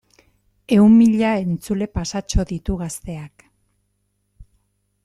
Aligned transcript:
Ehun 0.77 0.95
mila 1.01 1.33
entzule 1.41 1.89
pasatxo 1.99 2.47
ditu 2.53 2.79
Gazteak. 2.81 3.47